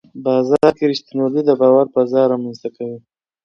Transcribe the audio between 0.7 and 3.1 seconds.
کې رښتینولي د باور فضا رامنځته کوي